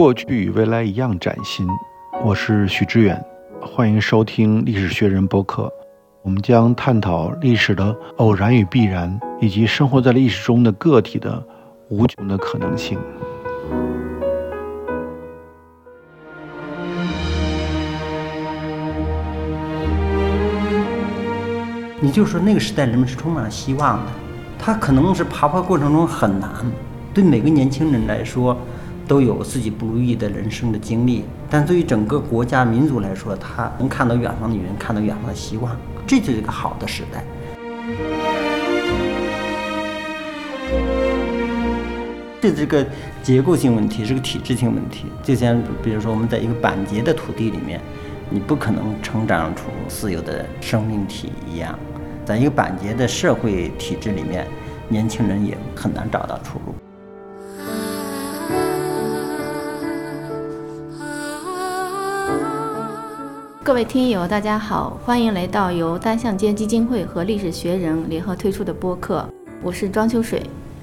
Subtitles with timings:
[0.00, 1.68] 过去与未来一样崭新。
[2.24, 3.22] 我是许知远，
[3.60, 5.70] 欢迎收听历史学人播客。
[6.22, 11.46] 我们将探讨历史的偶然与必然，以及生活在历史中的个体的
[11.90, 12.98] 无穷的可能性。
[22.00, 24.12] 你就说那个时代人们是充满了希望的，
[24.58, 26.50] 他可能是爬坡过程中很难，
[27.12, 28.56] 对每个年轻人来说。
[29.10, 37.24] 都有自己不如意的人生的经历，但对于整个国家民族来说，他能看到远方的云，看到远方的希望，这就是一个好的时代。
[42.40, 42.86] 这是个
[43.20, 45.06] 结构性问题，是个体制性问题。
[45.24, 47.80] 就像比如说，我们在一个板结的土地里面，
[48.30, 51.76] 你不可能成长出自由的生命体一样，
[52.24, 54.46] 在一个板结的社会体制里面，
[54.88, 56.72] 年轻人也很难找到出路。
[63.70, 69.24] 各位听友，大家好，欢迎来到由单向街基金会和历史学人联合推出的播客，
[69.62, 70.42] 我是庄秋水。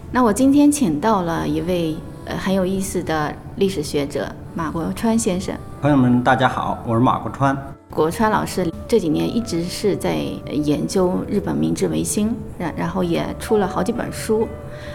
[0.10, 5.54] 那我今天请到了一位呃很有意思的历史学者马国川先生。
[5.82, 7.58] 朋友们，大家好，我是马国川。
[7.90, 14.48] 国川老师这几年一直是在研究日本明治维新，然然后也出了好几本书。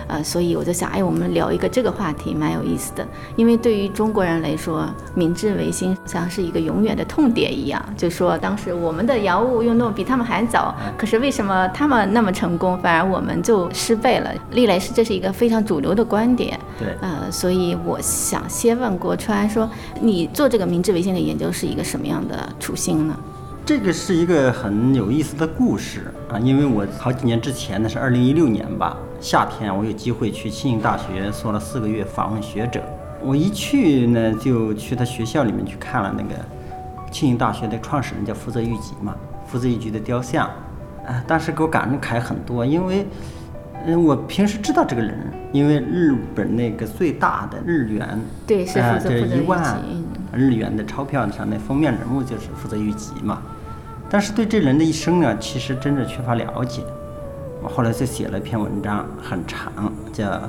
[0.06, 3.06] 呃，所以我就想，哎，我们聊一个这个话题，蛮有意思的。
[3.36, 7.82] 因为对于中国人来说，明治维新像是一个永远的痛点一样。
[7.96, 14.32] 就说当时我们的洋务运动比他们还早，可是为什么他们那么成功，反而我们就失败了？
[14.50, 16.58] 历来是这是一个非常主流的观点。
[16.78, 16.88] 对。
[17.00, 23.16] 呃，所以我想先问国川说，你做这个明治维新的研究是一个什么样的初心呢？
[23.64, 32.82] 这个是一个很有意思的故事啊，因为我好几年之前呢，是二零一六年吧，夏天我有机会去庆应大学做了四个月访问学者。
[33.22, 36.34] 我一去呢，就去他学校里面去看了那个
[37.10, 39.14] 庆应大学的创始人叫福泽谕吉嘛，
[39.46, 40.46] 福泽谕吉的雕像，
[41.06, 43.06] 啊，当时给我感慨很多，因为
[43.84, 45.14] 嗯，我平时知道这个人，
[45.52, 48.78] 因为日本那个最大的日元，对，是
[49.26, 49.82] 一万
[50.32, 53.42] 日元的钞票上那封面人物就是福泽谕吉嘛。
[54.12, 56.82] 但是对这人的一生呢，其实真的缺乏了解。
[57.62, 60.26] 我后来就写了一篇文章，很长，叫《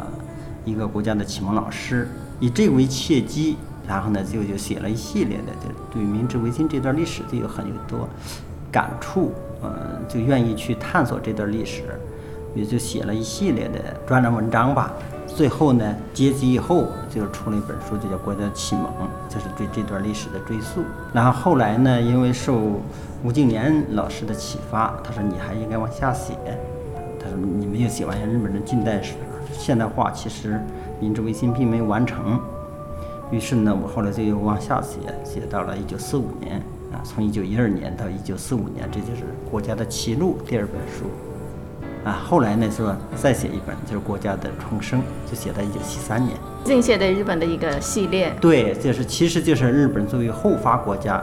[0.65, 2.03] 一个国家的启蒙老师》，
[2.41, 3.55] 以这个为契机，
[3.87, 8.05] 然后呢就就写了一系列的，就对明治维新这段历史就有很多
[8.69, 9.31] 感触，
[9.63, 9.71] 嗯，
[10.09, 11.83] 就愿意去探索这段历史，
[12.53, 14.91] 也就写了一系列的专栏文章吧。
[15.35, 18.85] 最后呢，结集以后就出了一本书，就叫《国家启蒙》，
[19.27, 20.83] 就是对这段历史的追溯。
[21.11, 22.79] 然后后来呢，因为受
[23.23, 26.33] 吴敬琏老师的启发，他说你还应该往下写。
[27.19, 29.15] 他说你没有写完日本的近代史、
[29.51, 30.61] 现代化，其实
[30.99, 32.39] 明治维新并没有完成。
[33.31, 36.57] 于是呢，我后来就又往下写，写到了一九四五年
[36.91, 41.05] 啊，从一九一二年到一九四五年，这就是《国家的歧路》第二本书。
[42.03, 42.97] 啊，后来呢是吧？
[43.15, 45.01] 再写一本就是国家的重生，
[45.33, 46.37] 就写在一九七三年。
[46.63, 48.31] 这写的日本的一个系列。
[48.39, 51.21] 对，就是其实就是日本作为后发国家，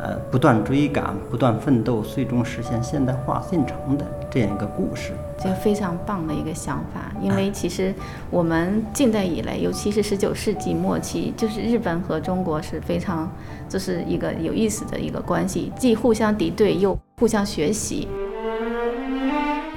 [0.00, 5.12] 呃，不断追赶、不断奋斗，最终实现现代化进程的这样一个故事。
[5.38, 7.94] 就非常棒的一个想法，因为其实
[8.30, 13.30] 我们近代以来，尤其是十九世纪末期，就是日本和中国是非常，
[13.68, 18.08] 就是一个有意思的一个关系，既互相敌对又互相学习。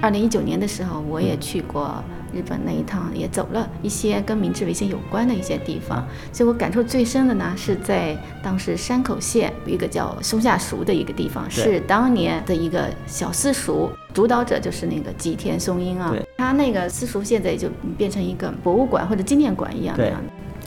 [0.01, 2.03] 二零一九年的时候，我也去过
[2.35, 6.05] 日本那一趟，也走了一些跟明治维新有关的一些地方。
[6.33, 16.13] 所以我感触最深的呢，是在当时山口县有一个叫松下塾的一个地方，是当年的一个小私塾，主导者就是那个吉田松阴啊。
[16.37, 20.11] 他那个私塾现在就变成一个博物馆或者纪念馆一样的。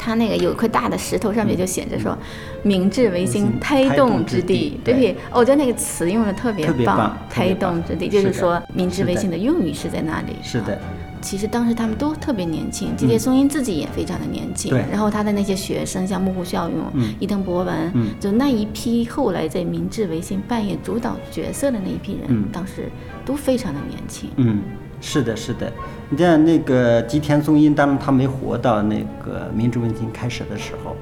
[0.00, 2.16] 他那个有一块大的石头，上面就写着说
[2.62, 5.16] “明治维新胎动之地”，对不对？
[5.32, 10.36] 我觉得那个词用的特别棒，“胎动之地”就是说明治维新的用语是在那里。
[10.40, 10.80] 是的，
[11.20, 14.70] 其实当时他们都特别年轻，吉田松阴自己也非常的年轻。
[14.70, 14.84] 对。
[14.90, 16.84] 然后他的那些学生，像木户孝勇、
[17.18, 22.88] 伊藤博文，就那一批后来在明治维新扮演主导角色的那一批人，当时
[23.24, 24.30] 都非常的年轻。
[24.36, 24.60] 嗯。
[25.00, 25.72] 是的，是的，
[26.10, 30.96] 你像那个吉田松阴，当然他没活到那个明治维新开始的时候，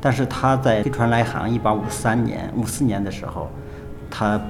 [0.00, 3.50] 但是他在飞船来航一八五三年、五四年的时候，
[4.10, 4.40] 他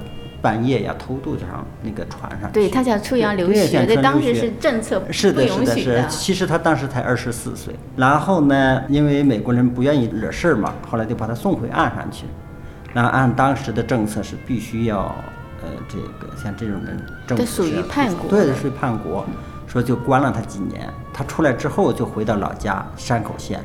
[0.43, 6.05] 半夜呀偷渡上那个船上，对他想出洋留学，对当时是政策不是的，是的，是。
[6.09, 12.25] 其实他当时才二十四岁，然后呢，因为美国人不愿意惹事儿嘛，后来就把他送回岸上去，
[12.93, 15.15] 然后按当时的政策是必须要。
[15.65, 19.25] 呃，这个像这种人，这属于叛国，对，属于叛国，
[19.65, 20.89] 说就关了他几年。
[21.13, 23.63] 他出来之后就回到老家山口县，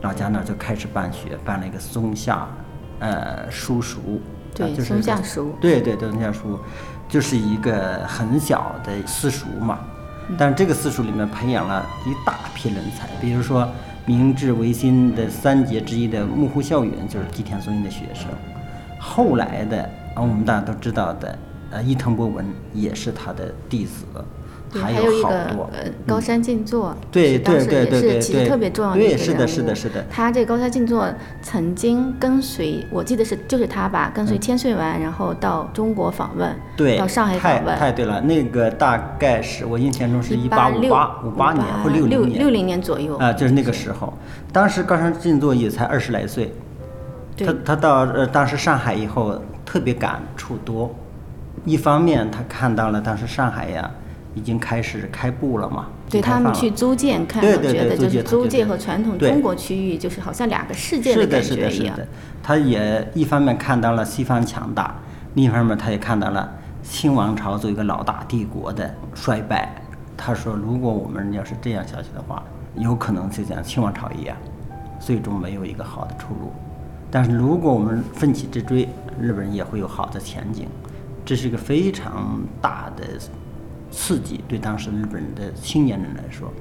[0.00, 2.48] 老家那儿就开始办学，办了一个松下，
[2.98, 4.22] 呃，书塾，
[4.54, 6.58] 对啊就是松下塾对对对，松下书，
[7.08, 9.78] 就是一个很小的私塾嘛。
[9.82, 9.90] 嗯
[10.38, 13.68] 但是这个私塾里面培养了一大批人才，比如说
[14.06, 18.26] 明治维新的三杰之一的木户孝允，就是吉田松阴的学生。
[18.98, 19.82] 后来的
[20.14, 21.38] 啊，我们大家都知道的，
[21.72, 24.22] 呃，伊藤博文也是他的弟子，对，
[24.80, 25.36] 还还有一好个
[25.72, 29.24] 呃高山静坐，对对对对对也是其实对特别重要的对一个人物。
[29.24, 31.08] 是的是的是的他这高山静坐
[31.42, 37.78] 曾经跟随，我记得是就是他吧，跟随千岁丸，然后到中国访问，嗯对，到上海太访问。
[37.78, 44.12] 太对了，那个大概是我印象中是一八五八五八年或六零年，六六零年左右啊，就是那个时候。
[44.52, 46.52] 当时高山静坐也才二十来岁，
[47.36, 50.94] 他他到呃当时上海以后特别感触多，
[51.64, 53.90] 一方面他看到了当时上海呀
[54.34, 62.08] 已经开始开埠了嘛，对他们去租界看，对对我觉得就是租界和传统中国区域，就是好像两个世界的，感是的，觉一样是的。。
[62.42, 64.94] 他也一方面看到了西方强大，
[65.34, 66.52] 另一方面他也看到了
[66.82, 69.74] 清王朝作为一个老大帝国的衰败。
[70.16, 72.42] 他说，如果我们要是这样下去的话，
[72.76, 74.36] 有可能就像清王朝一样，
[74.98, 76.52] 最终没有一个好的出路。
[77.10, 78.88] 但是如果我们奋起直追，
[79.20, 80.66] 日本人也会有好的前景。
[81.24, 83.04] 这是一个非常大的
[83.94, 86.52] 刺激，对当时日本的青年人来说。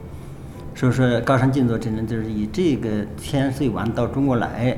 [0.75, 4.77] 所以说，高山静坐真人就是以这个千岁丸到中国来，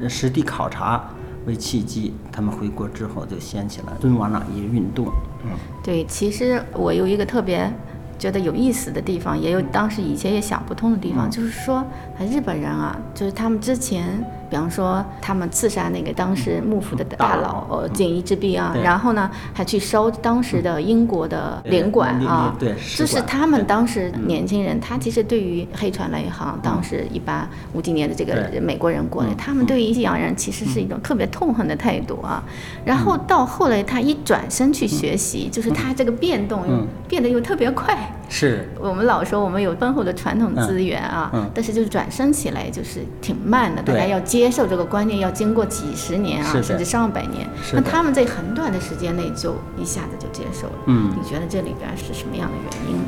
[0.00, 1.08] 呃实地考察
[1.46, 5.06] 为契机，他们回国之后就掀起了尊王攘夷运动。
[5.44, 5.50] 嗯，
[5.84, 7.72] 对，其实我有一个特别
[8.18, 11.84] 觉得有意思的地方，也有当时以前也想不通的地方，就是说，
[12.18, 22.54] 呃日本人啊，就是他们之前，比方说他们刺杀那个当时幕府的大佬呃锦衣之弊啊，然后呢还去烧当时的英国的领馆啊，
[22.96, 29.36] 就是他们当时年轻人，他其实对于黑船来航，当时一八五几年的这个美国人过来，嗯。
[29.36, 32.42] 他们对于西洋人其实是一种特别痛恨的态度啊。
[32.84, 36.64] 然后到后来他一转身去学习，就是他这个变动
[37.08, 37.96] 变得又特别快。
[38.28, 47.48] 是，我们老说我们有丰厚的传统资源啊，嗯嗯但是就是转身起来就是挺慢的，大家要接受这个观念要经过几十年啊，甚至上百年。
[47.72, 50.74] 那他们在很短的时间内就一下子就接受了。
[50.86, 53.00] 嗯你觉得这里边是什么样的原因？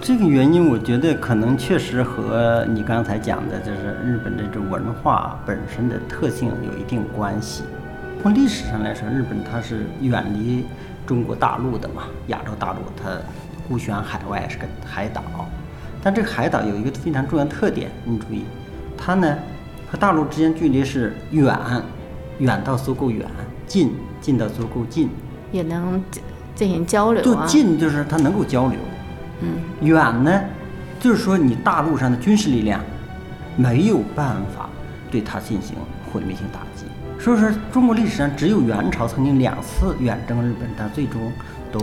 [0.00, 7.64] 这个原因，我觉得可能确实和你刚才讲的，就是日本的这种文化本身的特性有一定关系。
[8.22, 10.64] 从历史上来说，日本它是远离
[11.06, 13.10] 中国大陆的嘛，亚洲大陆它
[13.68, 15.22] 孤悬海外，是个海岛。
[16.02, 18.44] 但这个海岛有一个非常重要的特点，你注意，
[18.96, 19.36] 它呢
[19.90, 21.58] 和大陆之间距离是远，
[22.38, 23.26] 远到足够远，
[23.66, 25.10] 近近到足够近。
[25.52, 26.22] 也能进
[26.54, 27.46] 进行交流就啊。
[27.46, 28.78] 近就是它能够交流，
[29.40, 30.40] 嗯，远呢，
[31.00, 32.80] 就是说你大陆上的军事力量
[33.56, 34.68] 没有办法
[35.10, 35.76] 对它进行
[36.12, 36.84] 毁灭性打击。
[37.18, 41.32] 所以说，中国历史上只有元朝曾经两次远征日本，但最终
[41.72, 41.80] 都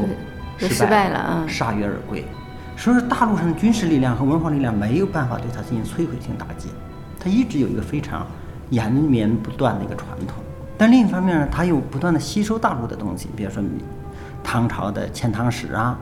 [0.58, 2.26] 失失败了，铩羽而归。
[2.76, 6.70] 所以说，大陆上的军事力量和文化力量没有办法对它进行摧毁性打击，
[7.20, 8.26] 它一直有一个非常
[8.70, 10.44] 延绵不断的一个传统。
[10.78, 13.64] 但另一方面呢，它又不断的吸收大陆的东西，比如说
[14.44, 15.98] 唐朝的遣唐使啊，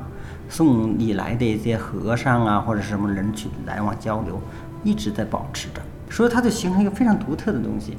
[0.47, 4.41] 宋以来的一些和尚啊，或者什么人去来往交流，
[4.83, 7.97] 一直在保持着，所以它就形成一个非常独特的东西。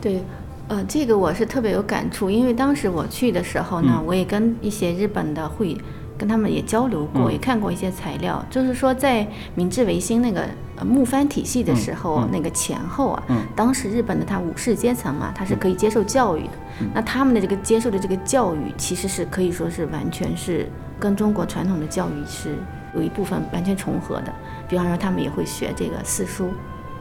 [0.00, 0.22] 对，
[0.66, 4.04] 呃，这个我是特别有感触，因为当时我去的时候呢，嗯。
[4.06, 5.76] 我也跟一些日本的会
[6.16, 7.32] 跟他们也交流过，嗯。
[7.32, 16.88] 也看过一些材料，就是说在明治维新那个呃幕藩体系的时候，那个前后啊，嗯当时日本的他武士阶层嘛，他是可以接受教育的，嗯。
[16.94, 20.66] 那他们的这个接受的这个教育，其实是可以说是完全是
[20.98, 22.56] 跟中国传统的教育是
[22.96, 24.32] 有一部分完全重合的，
[24.66, 26.48] 比方说他们也会学这个四书。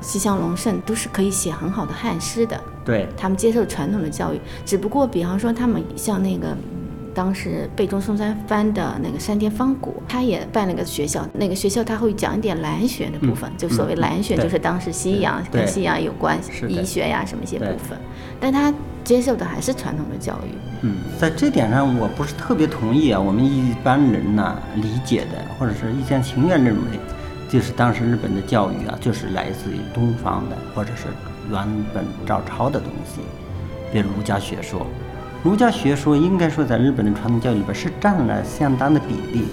[0.03, 6.49] 西乡隆盛都是可以写很好的汉诗的，对，他们接受传统的教育，只不过比方说他们像那个。
[6.49, 6.57] 嗯
[7.15, 17.95] 当时背中松山藩的那个山田芳谷，他也办了个学校，那个学校他会讲一点蓝学的部分，就所谓蓝学，就是当时西洋跟西洋有关系医学呀什么一些部分，
[18.39, 20.57] 但他接受的还是传统的教育。
[20.81, 23.21] 嗯，在这点上我不是特别同意啊。
[23.21, 26.99] 我们一般人呢理解的，或者是一厢情愿认为，
[27.53, 31.03] 就是当时日本的教育啊，就是来自于东方的，或者是
[31.51, 33.21] 原本照抄的东西，
[33.91, 34.87] 比如儒家学说。
[35.43, 39.45] 儒家学说应该说在日本的传统教育里边是占了相当的比例，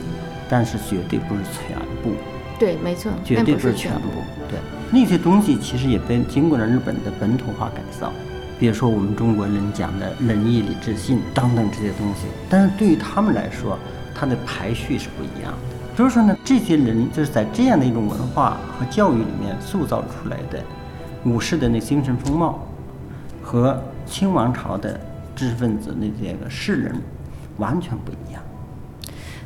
[0.49, 2.14] 但是绝对不是全部。
[2.59, 4.09] 对，没错，绝对不是全部。
[4.49, 4.59] 对，
[4.90, 8.11] 那些东西其实也被经过了日本的本土化改造，
[8.59, 13.78] 比如说我们中国人讲的仁义礼智信等等这些东西，但是对于他们来说，
[14.14, 15.76] 它的排序是不一样的。
[16.00, 20.59] 所以说呢，这些人就是在这样的一种文化和教育里面塑造出来的，
[21.26, 22.59] 武士的那精神风貌，
[23.42, 24.99] 和清王朝的
[25.37, 26.95] 知识分子那这个士人
[27.59, 28.42] 完全不一样。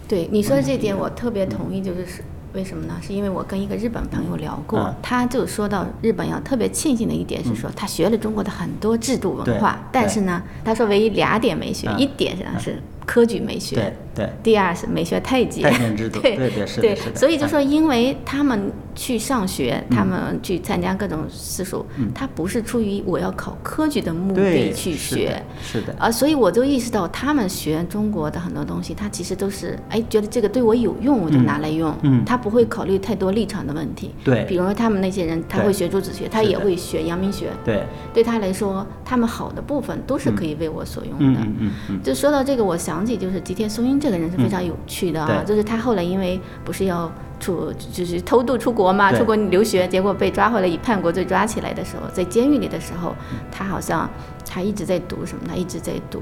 [0.07, 2.95] 对你说的这点，我特别同意，就是是为什么呢？
[3.03, 14.25] 是因为我跟一个日本朋友聊过，嗯他就说到日本要特别庆幸的一点是说，他学了中国的很多制度文化对，但是呢，他说唯一俩点没学，嗯一点上是科举没学，对。
[14.25, 16.97] 对第二是没学太极，太监制度 对对对是的。
[17.15, 31.95] 所以就说，因为他们去上学，嗯他们去参加各种私塾，他不是出于我要考科举的目的对，去是的学，是的，啊，所以我就意识到，他们学中国的很多东西，他其实都是哎，觉得这个对我有用，我就拿来用。
[32.03, 34.13] 嗯他不会考虑太多立场的问题。
[34.23, 34.45] 对。
[34.45, 37.49] 比如说他们那些人，他会学朱子学，他也会学阳明学。
[37.65, 41.41] 对，对他来说，他们好的部分都是可以为我所用的。
[41.41, 45.47] 嗯嗯嗯嗯，就说到这个，我想起就是吉田松阴这个人是非常有趣的啊，对。
[45.47, 53.17] 就是他后来因为不是要出就是偷渡出国嘛，出国留学，结果被抓回来以叛国罪抓起来的时候，在监狱里的时候，
[53.51, 54.09] 他好像
[54.47, 55.45] 他一直在读什么？
[55.49, 56.21] 他一直在读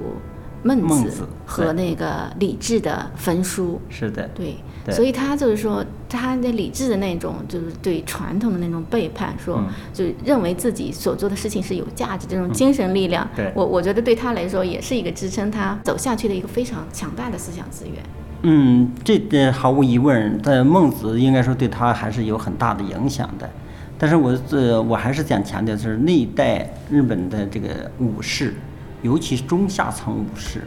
[0.63, 3.81] 孟子和那个李治的焚书。
[3.89, 4.57] 是的，对，对
[4.91, 18.03] 所以他就是说，他的理智的那种，就是对传统的那种背叛，说、嗯就认为自己所做的事情是有价值，这种精神力量，对我我觉得对他来说也是一个支撑他走下去的一个非常强大的思想资源。
[18.43, 23.49] 嗯，这点毫无疑问，在孟子应该说对他还是有很大的影响的。
[23.97, 28.53] 但是我这，我还是想强调，就是那一代日本的这个武士，
[29.01, 30.63] 尤其是中下层武士，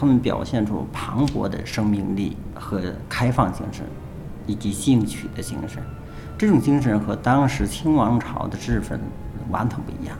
[0.00, 3.84] 他们表现出磅礴的生命力和开放精神，
[4.46, 5.82] 以及进取的精神。
[6.38, 9.04] 这种精神和当时清王朝的知识分子
[9.50, 10.16] 完全不一样。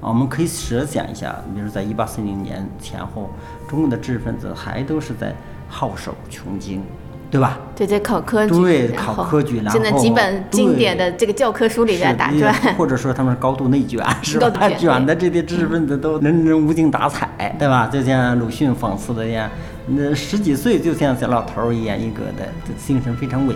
[0.00, 3.30] 啊，我们可以设想一下，比如在一八四零年前后，
[3.68, 5.36] 中国的知识分子还都是在
[5.68, 6.82] 好守穷经，
[7.30, 7.58] 对吧？
[7.76, 12.52] 对，在考科举，对考科举然就那后几本经典的这个教科书里边是打转。
[12.76, 14.50] 或者说他们是高度内卷， 是吧？
[14.50, 17.86] 高度卷卷的这些知识分子都人人无精打采，对吧？
[17.86, 19.48] 就像鲁迅讽刺的一样，
[19.86, 23.54] 那十几岁就像小老头儿一样，一个的，这精神非常萎靡。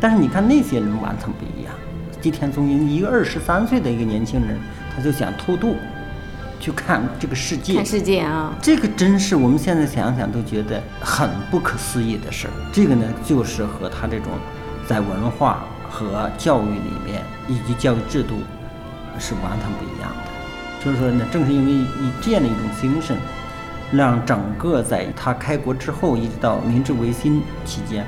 [0.00, 1.74] 但是你看那些人完全不一样，
[2.20, 4.56] 吉田松阴一个二十三岁的一个年轻人，
[4.94, 5.74] 他就想偷渡，
[6.60, 12.52] 去看这个世界，看世界啊，这个真是我们现在想想都觉得很不可思议的事儿。
[12.72, 14.32] 这个呢，就是和他这种
[14.86, 18.40] 在文化和教育里面以及教育制度
[19.20, 20.82] 是完全不一样的。
[20.82, 23.16] 所以说呢，正是因为以这样的一种精神，
[23.92, 28.04] 让整个在他开国之后一直到明治维新期间，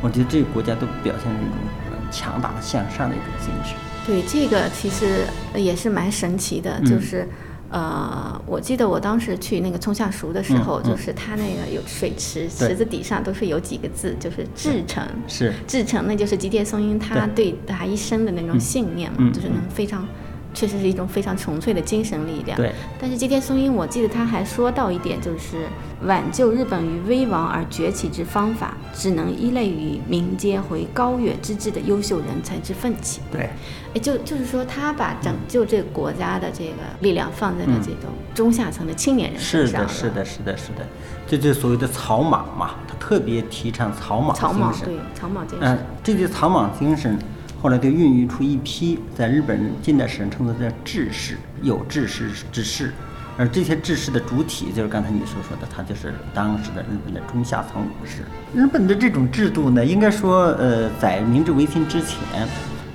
[0.00, 1.58] 我觉得这个国家都表现出一种
[1.90, 3.76] 呃强大的向上的一种精神。
[4.04, 7.28] 对这个其实也是蛮神奇的，嗯就是。
[7.70, 10.90] 呃，我记得我当时去那个冲下熟的时候，嗯嗯。
[10.90, 15.02] 就是它那个有水池，池子底上都是有几个字，就是至诚。
[15.26, 15.52] 是。
[15.66, 17.54] 至诚，那就是吉田松阴他对。
[17.66, 20.06] 他一生的那种信念嘛，嗯就是能非常，
[20.56, 22.56] 确实是一种非常纯粹的精神力量。
[22.56, 22.72] 对。
[22.98, 25.66] 但是今天松阴，我记得他还说到一点，就是
[26.04, 33.20] 挽救日本于危亡而崛起之方法，只能依赖于民间回高远之志的优秀人才之奋起。
[33.30, 33.50] 对，
[33.94, 40.34] 哎，就就是说，他把拯救这个国家的这个力量放在了这种中下层的青年人身上是的，上。
[40.34, 40.86] 是的，是的，是的，
[41.26, 44.88] 这就是所谓的草莽嘛，他特别提倡草莽草莽精神。
[44.88, 47.18] 对草莽精嗯神。，这些草莽精神
[47.66, 52.92] 后来就孕育出一批在日本近代史上称作叫志士，有志士之士。
[53.36, 58.22] 而这些志士的主体，就是刚才你所说的，他就是当时的日本的中下层武士。
[58.54, 62.46] 日本的这种制度呢，应该说，呃，在明治维新之前，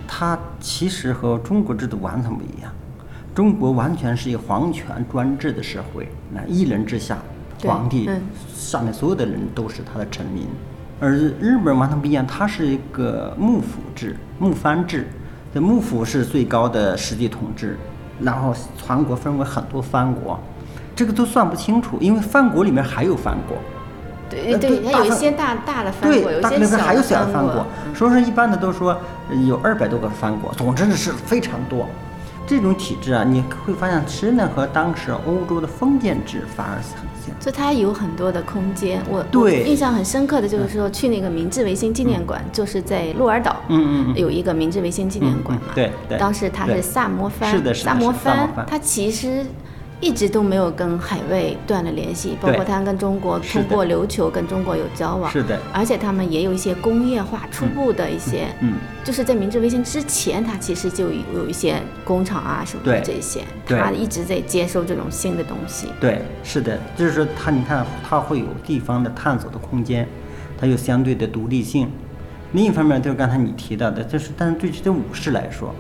[0.07, 2.71] 它其实和中国制度完全不一样。
[3.35, 7.17] 中国完全是一个皇权专制的社会，那一人之下，
[7.65, 8.21] 皇帝嗯
[8.55, 10.47] 上面所有的人都是他的臣民。
[11.01, 15.07] 而日本完全不一样，它是一个幕府制、幕藩制。
[15.51, 17.75] 这幕府是最高的实际统治，
[18.21, 20.39] 然后全国分为很多藩国，
[20.95, 23.57] 这个都算不清楚，因为藩国里面还有藩国。
[24.29, 27.65] 呃对对，它有一些大大的藩国，有对，一些小的面还有小的藩国国。
[27.93, 28.97] 说是一般的都说
[29.29, 31.89] 呃有二百多个藩国，总之是非常多。
[32.47, 37.33] 这种体制啊，你会发现，其实呢和当时欧洲的封建制反而是很像。
[37.39, 39.01] 就它有很多的空间。
[39.09, 45.73] 我对我印象很深刻的就是说，去那个明治维新纪念馆，就是在鹿儿岛，嗯嗯嗯有一个明治维新纪念馆嘛。
[45.73, 49.45] 对对当时它是萨摩藩，是的是的萨摩藩，它其实。
[50.01, 65.87] 一直都没有跟海外断了联系，包括他跟中国通过琉球跟中国有交往，是的而且他们也有一些工业化初步的一些，嗯，就是在明治维新之前，他其实就有有一些工厂啊什么的这些，他一直在接收这种新的东西。
[65.99, 70.07] 对，是的，就是说他，你看他会有地方的探索的空间，
[70.59, 71.89] 它有相对的独立性。
[72.53, 75.73] 另一方面，就是刚才你提到的，就是但是对这些武士来说，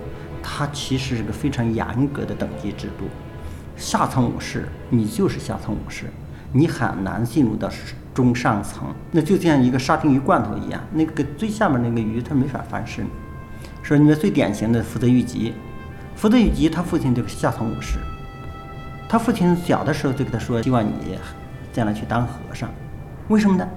[0.43, 3.05] 它其实是个非常严格的等级制度。
[3.81, 6.05] 下层武士，你就是下层武士，
[6.53, 7.67] 你很难进入到
[8.13, 8.93] 中上层。
[9.11, 13.07] 那就像一个沙丁鱼罐头一样，那个最下面那个鱼它没法翻身。
[13.81, 15.55] 说你们最典型的福泽谕吉，
[16.15, 17.97] 福泽谕吉他父亲就是下层武士，
[19.09, 21.17] 他父亲小的时候就跟他说，希望你
[21.73, 22.69] 将来去当和尚，
[23.29, 23.67] 为什么呢？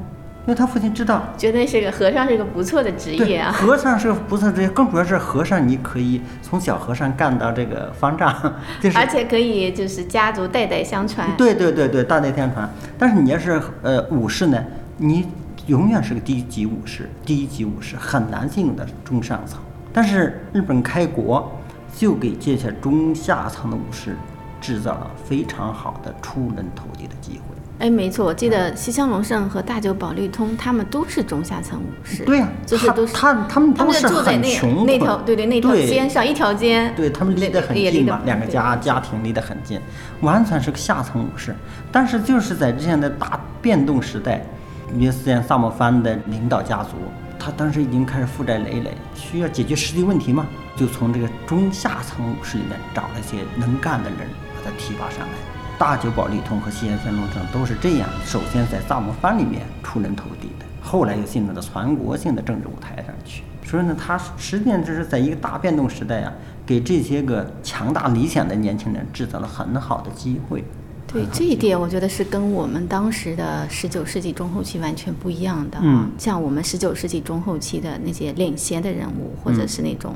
[0.46, 3.50] 因为他父亲知道，觉得是个和尚是个不错的职业啊。
[3.50, 11.34] 和尚是个不错职业，更主要是和尚你可以从小和尚干到这个方丈， 就是而且可以就是家族代代相传。
[11.38, 12.68] 对对对对，代代相传。
[12.98, 14.62] 但是你要是呃武士呢，
[14.98, 15.26] 你
[15.66, 19.58] 永远是个低级武士，低级武士很难进入到中上层。
[19.94, 21.50] 但是日本开国
[21.96, 24.14] 就给这些中下层的武士
[24.60, 27.53] 制造了非常好的出人头地的机会。
[27.84, 32.24] 哎，没错，我记得西乡隆盛和大久保利通他们都是中下层武士。
[32.24, 39.78] 对呀、就是都是他他他们他们都是就住在那很穷那条对对那条街上一条街，对他们离得很近嘛，两个家家庭离得很近，
[40.22, 41.54] 完全是个下层武士。
[41.92, 44.42] 但是就是在这样的大变动时代，
[44.90, 46.92] 你像萨摩藩的领导家族，
[47.38, 54.20] 他当时已经开始负债累累，需要解决实际问题嘛，就从这个中下层武士里面找了一些能干的人，
[54.54, 55.53] 把他提拔上来。
[55.78, 63.42] 大久保利通和西山隆盛都是这样，首先在萨摩藩里面出人头地的，后来又进入到全国性的政治舞台上去。
[63.64, 66.32] 所以呢，他实际上就是在一个大变动时代啊，
[66.64, 70.62] 给这些个强大理想的年轻人制造了很好的机会。
[71.06, 75.78] 对这一点，我觉得是跟我们当时的十九世纪中后期完全不一样的。
[75.82, 80.14] 嗯，像我们十九世纪中后期的那些领先的人物，或者是那种，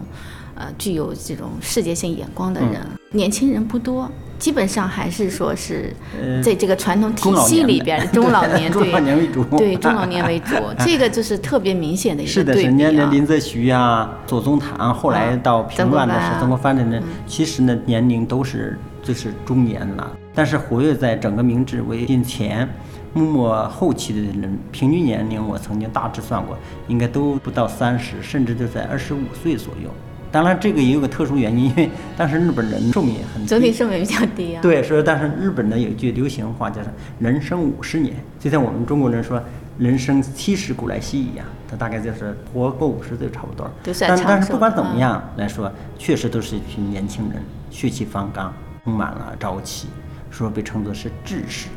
[0.58, 2.80] 呃，具有这种世界性眼光的人，
[3.12, 4.10] 年轻人不多，
[4.40, 12.66] 基本上还是说是呃在这个传统体系里边，中老年 中老年为主对中老年为主， 这个就是特别明显的一个是的，对。
[12.66, 22.68] 年林则徐啊，左宗棠，后来到平乱的曾国藩啊是曾国藩的人，其实呢年龄都是就是中年了，但是活跃在整个明治维新前。
[23.14, 26.56] 幕末后期的人平均年龄，我曾经大致算过，
[26.88, 29.90] 应该都不到三十，甚至就在二十五岁左右。
[30.30, 34.62] 当然，这个也有个特殊原因，因为当时日本人寿命也很低，整体寿命比较低啊。
[34.62, 39.42] 对，所以但是日本呢有一句流行话叫做“人生五十年”，就像我们中国人说
[39.78, 43.70] “人生七十古来稀”一样，他大概就是活过五十岁差不多。
[44.00, 48.52] 但但是不管怎么嗯样来说，确实都是一群年轻人，血气方刚，
[48.84, 49.88] 充满了朝气，
[50.30, 51.68] 说被称作是志士。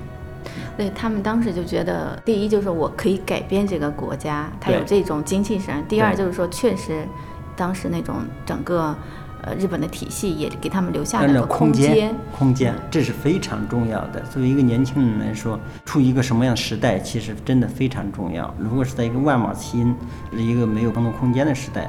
[0.75, 7.05] 对他们当时就觉得，第一就是我可以改变这个国家，他有这种精气神；第二就是说，确实
[7.61, 8.95] 当时那种整个
[9.43, 14.19] 呃日本的体系也给他们留下了空间，空间这是非常重要的。
[14.31, 18.51] 作为一个年轻人来说，处于一个什么样的时代，其实真的非常重要。
[18.57, 19.93] 如果是在一个万马齐喑、
[20.35, 21.83] 一个没有公共空间的时代，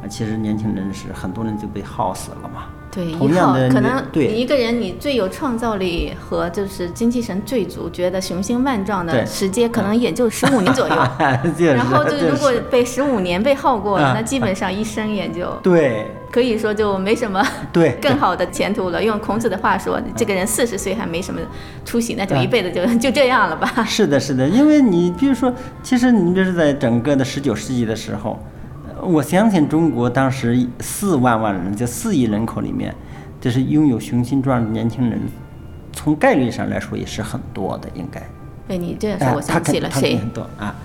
[0.00, 2.66] 啊，其实年轻人是很多人就被耗死了嘛。
[2.96, 10.96] 对，同一号样的可能对你一个人你最有创造力和就是精气神最足，觉得雄心万丈的时间可能也就十五年左右。
[11.74, 19.02] 然后就就是如果被十五年被耗过那基本上一生也就对可以说就没什么对更好的前途了。
[19.02, 21.40] 用孔子的话说，这个人四十岁还没什么
[21.84, 23.84] 出息，那就啊一辈子就就这样了吧。
[23.84, 28.38] 是的，是的，因为你比如说，其实你比如说在整个的十九世纪的时候，呃
[29.02, 32.94] 我相信中国当时四万万人，就四亿人口里面，
[33.40, 35.20] 就是拥有雄心壮志的年轻人，
[35.92, 38.22] 从概率上来说也是很多的，应该。
[38.68, 40.18] 对你这样说，哎我想起了谁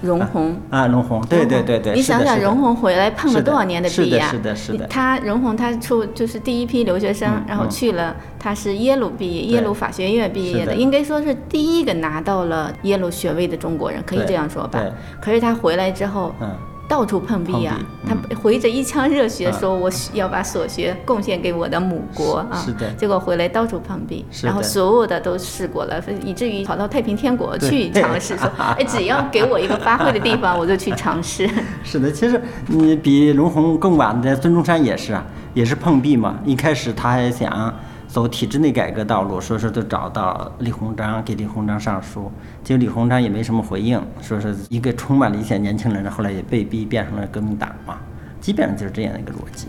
[0.04, 4.28] 容闳啊，容闳，对对对对，你想想，容闳回来碰了多少年的壁呀？
[4.30, 14.92] 是的是的他容闳他出就是第一批留学生，嗯然后嗯去了，他是耶鲁毕业，耶鲁法学院毕业的，应该说是第一个拿到了耶鲁学位的中国人，可以这样说吧对？
[15.20, 16.50] 可是他回来之后，嗯。
[16.92, 17.80] 到处碰壁啊！
[18.06, 28.46] 他回着一腔热血嗯说：“我需要把所学贡献给我的母国啊！”是的结果回来到处碰壁，然后所有的都试过了，以至于跑到太平天国去尝试，说
[28.78, 31.50] ：“哎，只要给我一个发挥的地方，我就去尝试。
[31.82, 36.40] ”是的，其实你比龙红更晚的孙中山也是啊，也是碰壁嘛。
[36.44, 37.74] 一开始他还想
[38.12, 42.30] 走体制内改革道路，所以说就找到李鸿章，给李鸿章上书，
[42.62, 48.00] 结果李鸿章也没什么回应，说是一个充满理想年轻人，后来也被逼变成了革命党嘛，
[48.42, 49.68] 基本上就是这样的一个逻辑。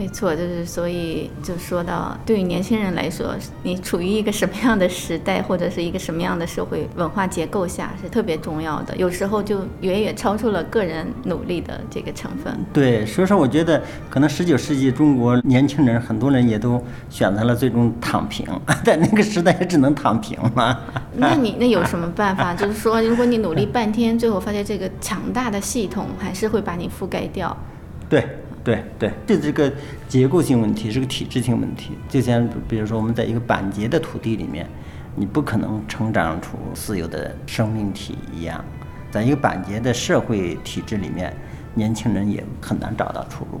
[0.00, 8.96] 没错，就是所以就说到，对于年轻人来说，你处于一个什么样的时代，或者是一个什么样的社会文化结构下，是特别重要的。
[8.96, 12.50] 有时候就远远超出了个人努力的这个成分。
[12.72, 18.46] 对，所以说我觉得可能十九世纪中国年轻人很多人也都选择了最终躺平，
[18.82, 20.80] 在那个时代也只能躺平了。
[21.12, 22.54] 那你 那有什么办法？
[22.54, 27.54] 就是说，如果你努力半天，最后发现这个强大的系统还是会把你覆盖掉。
[28.08, 28.26] 对，
[28.62, 29.72] 对对，这是个
[30.06, 31.92] 结构性问题，是个体制性问题。
[32.08, 34.68] 就像比如说我们在一个板结的土地里面，
[35.16, 38.62] 你不可能成长出自由的生命体一样，
[39.10, 41.34] 在一个板结的社会体制里面，
[41.74, 43.60] 年轻人也很难找到出路。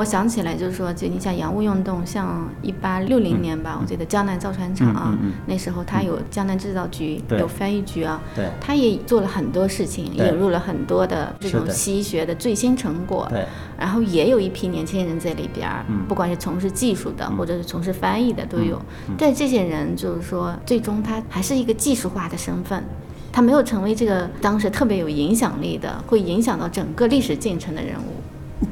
[0.00, 13.44] 我想起来，就是说，就你像洋务运动，像一八六零年吧，我记得江南造船厂啊，那时候他有江南制造局，有翻译局啊，对，他也做了很多事情，引入了很多的这种西学的最新成果，对，
[13.78, 18.80] 然后也有一批年轻人在里边儿，不管是从事技术的，或者是从事翻译的都有，
[19.18, 22.82] 但这些人就是说，最终他还是一个技术化的身份，
[23.30, 28.19] 他没有成为这个当时特别有影响力的，会影响到整个历史进程的人物。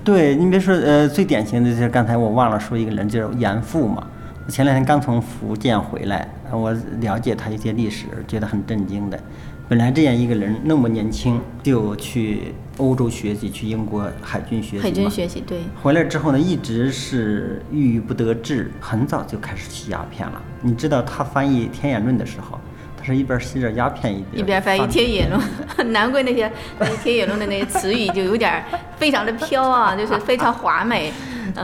[0.05, 4.07] 对你别说，呃，最典型的就是刚才我忘了说一个人，就是严复嘛。
[4.47, 9.19] 我前两天刚从福建回来，我了解他一些历史，觉得很震惊的。
[9.69, 15.59] 本来这样一个人那么年轻就去欧洲学习，去英国海军学习海军学习对。
[15.83, 20.41] 回来之后呢，一直是郁郁不得志，很早就开始吸鸦片了。
[20.63, 22.59] 你知道他翻译《天演论》的时候。
[23.09, 25.41] 是一边吸着鸦片一边一边翻译《天野论》，
[25.91, 26.51] 难怪那些
[27.03, 28.63] 天野论》的那些词语就有点
[28.97, 31.13] 非常的飘啊， 就是非常华美。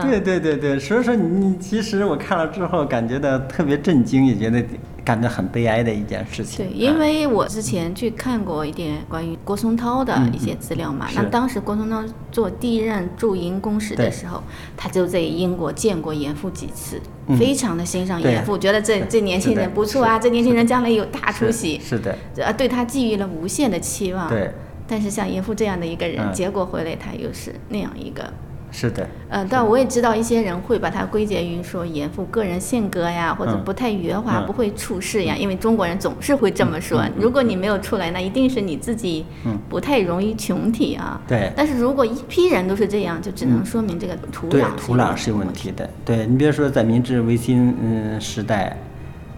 [0.01, 4.61] 对对对对，所以说你其实我看了之后，感觉到特别震惊，也觉得。
[5.05, 6.65] 感觉很悲哀的一件事情。
[6.65, 11.07] 对，因为我之前去看过一点关于郭松涛的一些资料嘛。
[11.15, 14.41] 那当时郭松涛做第一任驻英公使的时候，
[14.75, 16.99] 他就在英国见过严复几次，
[17.37, 21.79] 非常的欣赏严复，觉得这这年轻人不错啊，这年轻人将来有大出息。
[21.79, 22.17] 是的。
[22.37, 24.27] 呃，对他寄予了无限的期望。
[24.27, 24.51] 对。
[24.87, 28.33] 但是像严复这样的一个人，结果回来他又是那样一个。
[28.77, 35.33] 是的，呃，但我也知道一些人会把它归结于说严复个人性格呀，或者不太圆滑，不会处事呀。
[35.37, 39.25] 因为中国人总是会这么说，如果你没有出来，那一定是你自己
[39.69, 41.21] 不太容易群体啊。
[41.25, 41.49] 对。
[41.55, 45.89] 但是如果一批人都是这样，就只能说明这个土壤土壤是有问题的。
[46.03, 48.77] 对你比如说在明治维新嗯时代，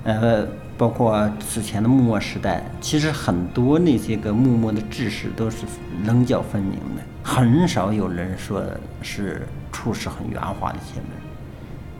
[0.03, 0.47] 呃，
[0.79, 5.57] 包括此前的幕末时代，其实很多那些个幕末的志士都是
[6.05, 7.03] 棱角分明的。
[7.27, 8.63] 很少有人说
[9.01, 11.09] 是处事很圆滑的一些人，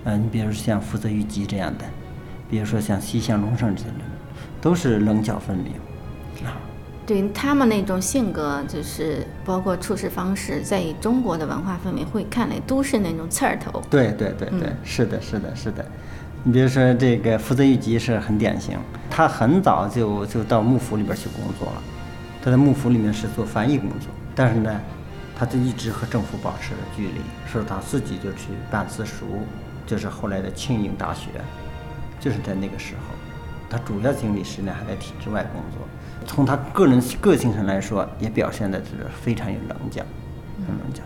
[0.06, 1.84] 嗯，你比如说像福泽谕吉这样的，
[2.50, 3.98] 比如说像西乡隆盛这些人，
[4.62, 5.74] 都是棱角分明。
[6.48, 6.56] 啊，
[7.06, 13.82] 对他们那种性格，就是包括处事方式，在中国的文化氛围会看来都是那种刺儿头。
[13.90, 15.86] 对对对对，是的，是的，是的。
[16.46, 18.78] 你比如说这个福泽谕吉是很典型，
[19.10, 21.82] 他很早就就到幕府里边去工作了，
[22.42, 24.80] 他在幕府里面是做翻译工作，但是呢。
[25.39, 29.43] 他就一直和政府保持着距离，说他自己就去办私塾，
[29.86, 31.30] 就是后来的庆应大学，
[32.19, 33.13] 就是在那个时候，
[33.69, 35.88] 他主要精力实际上还在体制外工作。
[36.26, 40.04] 从他个人个性上来说，也表现的是非常有棱角，
[40.65, 41.04] 很棱角。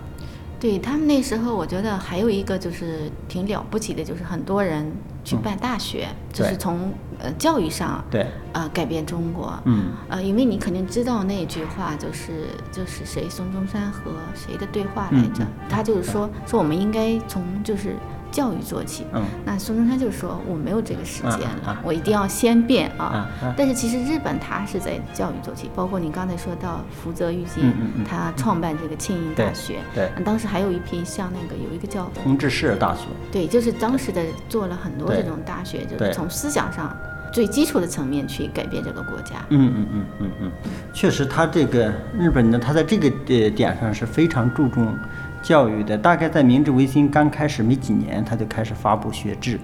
[0.61, 4.85] 对他们那时候，我觉得还有一个就是挺了不起的，就是很多人
[5.23, 9.59] 去办大学，就是从呃教育上对呃改变中国。
[9.65, 15.43] 嗯呃，因为你肯定知道那句话，就是就是谁孙中山和谁的对话来着？
[15.67, 17.95] 他就是说说我们应该从就是。
[18.31, 23.27] 教育做起，嗯，那孙中山就说我没有这个时间了，我一定要先变啊。
[23.57, 27.61] 但是其实日本它是在教育做起，包括你刚才说到福泽谕吉，
[28.07, 36.95] 他创办这个庆应大学，对，当时还有一批像那个有一个叫同治市大学，对，就是当时的做了很多这种大学，就是从思想上
[37.33, 39.35] 最基础的层面去改变这个国家。
[39.49, 40.51] 嗯嗯嗯嗯嗯，
[40.93, 44.97] 确实，他这个日本呢，他在这个呃点上是非常注重。
[45.41, 49.59] 教育的大概在明治维新刚开始没几年，他就开始发布学制，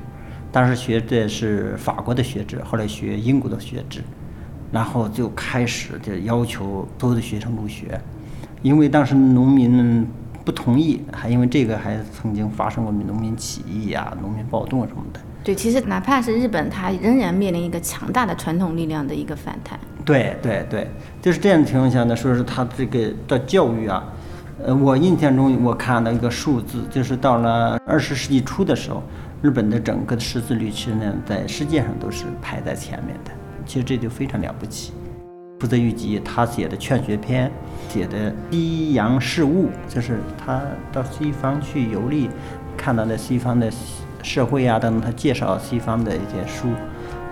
[0.52, 4.02] 当时学的是法国的学制，后来学英国的学制，
[4.72, 8.00] 然后就开始就要求所有的学生入学，
[8.64, 10.06] 因为当时农民
[10.44, 15.20] 不同意，还因为这个还曾经发生过农民起义啊、农民暴动什么的。
[15.44, 19.80] 对，其实哪怕是日本，它仍然面临一个强大的传统力量的一个反弹。
[20.04, 20.90] 对对对，
[21.22, 24.04] 就是这样的情况下呢，说是他这个的教育啊。
[24.64, 29.04] 呃，我印象中我看到一个数字，就是到了二十世纪初的时候，
[29.42, 33.32] 日本的整个的识字率其实呢，在世界上都是排在前面的。
[33.68, 34.94] 其实这就非常了不起。
[35.60, 37.52] 福泽谕吉他写的劝学篇，
[37.90, 40.60] 写的西洋事物，就是他
[40.92, 42.28] 到西方去游历，
[42.76, 43.72] 看到的西方的
[44.24, 46.70] 社会啊等等，他介绍西方的一些书，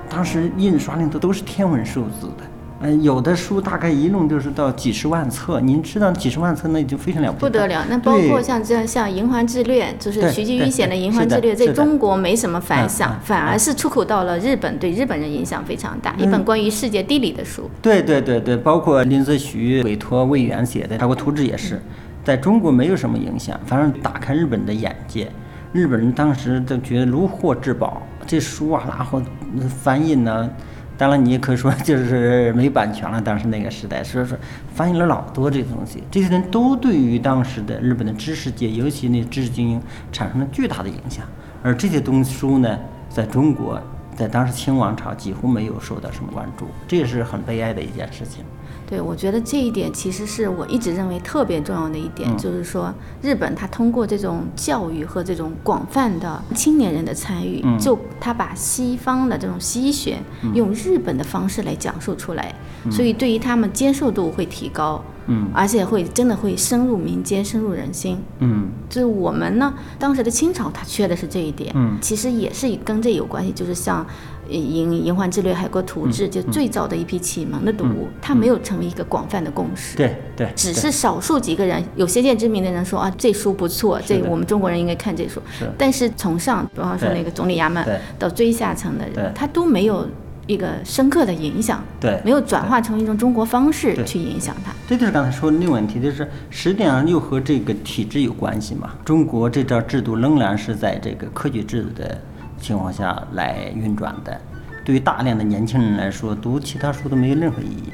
[0.08, 2.44] 当时印刷的都都是天文数字的。
[2.82, 7.86] 嗯，有的书大概一弄就是到几十万册，您知道几十万册那就非常了不得了。
[7.90, 16.14] 那包括像这样像《银环志略》，就是徐继玉写的《银环志略》，在中国没什么反响，反而是出口到了日本，对日本人影响非常大。
[16.18, 17.70] 一本关于世界地理的书。
[17.82, 21.82] 对对对对，包括林则徐委托魏源写的《国图志》也是，
[22.26, 25.32] 在中国没有什么影响，反正打开日本的眼界。
[25.72, 29.22] 日本人当时都觉得如获至宝，这书啊，然后
[29.70, 30.50] 翻译呢。
[30.98, 33.22] 当然，你也可以说 就是没版权了。
[33.22, 34.38] 当时那个时代，所以说
[34.74, 36.04] 翻译了老多这些东西。
[36.10, 39.82] 这些人都对于当时的日本的知识界，尤其那知识精英
[40.12, 41.26] 产生了巨大的影响。
[41.62, 42.80] 而这些东西书呢，
[43.10, 43.82] 在中国，
[44.16, 48.46] 在当时清王朝几乎没有受到什么关注，这也是很悲哀的一件事情。
[48.88, 60.20] 对，我觉得这一点其实是我一直认为特别重要的一点，就是说日本它通过这种教育和这种广泛的青年人的参与，就他把西方的这种西学
[60.54, 62.54] 用日本的方式来讲述出来，
[62.92, 74.06] 所以对于他们接受度会提高，嗯，而且会真的会深入民间、深入人心，嗯，就是我们呢，当时的清朝它缺的是这一点，嗯，其实也是跟这有关系，就是像。
[74.52, 79.98] 《银银环之略》《海国图志》就最早的一批启蒙的读物，它没有成为一个广泛的共识。
[79.98, 85.42] 对对，只是少数几个人有先见之明的人说啊，这书不错，这我们中国人应该看这书。
[85.58, 85.68] 是。
[85.80, 87.84] 但是从上，比方说那个总理衙门
[88.20, 90.08] 到最下层的人，他都没有
[90.48, 91.84] 一个深刻的影响。
[92.00, 92.20] 对。
[92.24, 94.72] 没有转化成一种中国方式去影响它。
[94.88, 98.92] 这就是刚才说的那个问题，就是实际上又和这个体制有关系嘛。
[99.04, 102.20] 中国这套制度仍然是在这个科举制度的。
[102.58, 104.42] 情况下来运转的，
[104.84, 107.94] 对于大量的年轻人来说，读其他书都没有任何意义。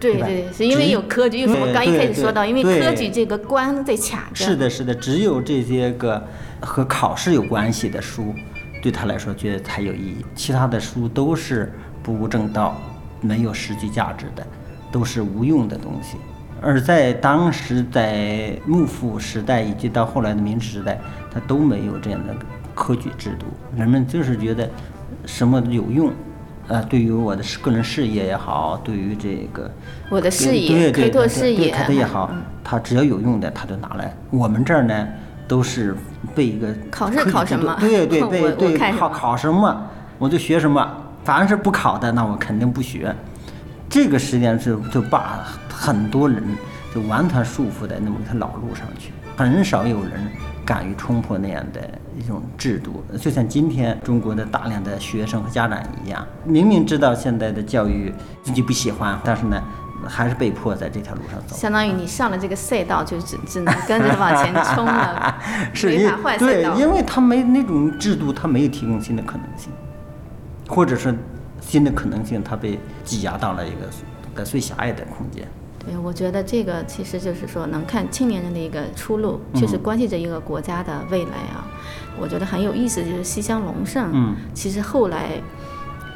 [0.00, 4.44] 对对，是因为有科举，因为我刚一开始说到，因为科举这个关在卡着。
[4.46, 6.24] 是的，是的，只有这些个
[6.60, 8.32] 和考试有关系的书，
[8.82, 10.24] 对他来说觉得才有意义。
[10.34, 12.76] 其他的书都是不务正道、
[13.20, 14.46] 没有实际价值的，
[14.90, 16.16] 都是无用的东西。
[16.60, 20.98] 而在当时，在幕府时代以及到后来的明治时代，
[21.30, 22.34] 他都没有这样的。
[22.80, 24.70] 科举制度，人们就是觉得
[25.26, 26.12] 什么有用，
[26.68, 29.68] 呃，对于我的个人事业也好，对于这个
[30.08, 32.30] 我的事业开拓事业开拓也好，
[32.62, 34.14] 他只要有用的，他就拿来。
[34.30, 35.08] 我们这儿呢，
[35.48, 35.96] 都是
[36.34, 37.74] 背一个考试 考什么？
[37.80, 39.82] 对对对对，考考什么
[40.18, 40.86] 我就学什么，
[41.24, 43.12] 凡是不考的，那我肯定不学。
[43.88, 46.42] 这个实际上是就把很多人
[46.94, 50.12] 就完全束缚在那么一条老路上去，很少有人。
[50.68, 51.80] 敢于冲破那样的
[52.14, 59.58] 一种制度，就像今天中国的大量的学生和家长一样，明明知道现在的教育自己不喜欢，但是呢，
[60.06, 61.56] 还是被迫在这条路上走。
[61.56, 65.34] 相当于你上了这个赛道，就只只能跟着往前冲了，
[65.82, 66.74] 没法换赛道。
[66.74, 69.72] 对，因为他没那种制度，他没有提供新的可能性，
[70.68, 71.14] 或者是
[71.60, 73.72] 新的可能性，他被挤压到了一
[74.34, 75.46] 个最狭隘的空间。
[75.78, 81.66] 对，我觉得这个其实就是说，能看青年人的一个出路，确实关系着一个国家的未来啊。
[82.20, 85.40] 我觉得很有意思，就是西乡隆盛，嗯，其实后来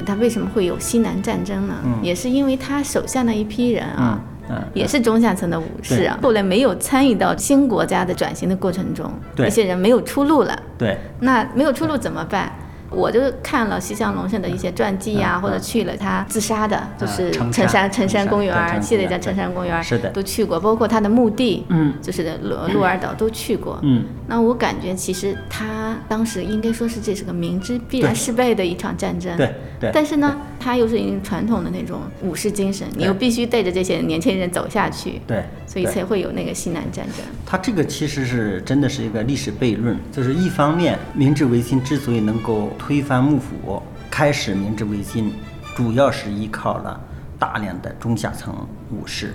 [0.05, 1.75] 他为什么会有西南战争呢？
[1.85, 12.51] 嗯，也是因为他手下那一批人啊，嗯，也是中下层的武士啊，后来没有参与到新国家的转型的过程中，对，一些人没有出路了，对，那没有出路怎么办？
[12.93, 37.17] 我就看了西乡隆盛的一些传记呀，或者去了他自杀的，就是陈山城山公园，系列叫陈山公园，是的，都去过，包括他的墓地，嗯，就是鹿鹿儿岛都去过，嗯，那我感觉其实他当时应该说是这是个明知必然失败的一场战争，对对，但是呢，他又是一种传统的那种武士精神，你又必须带着这些年轻人走下去，对，所以才会有那个西南战争。
[37.45, 43.83] 他这个其实是真的是一个历史悖论，就是一方面明治维新之所以能够推翻幕府。
[44.09, 45.33] 开始明治维新，
[45.75, 47.01] 主要是依靠了
[47.39, 48.55] 大量的中下层
[48.91, 49.33] 武士，